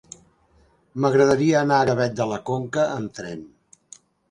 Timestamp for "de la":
2.23-2.41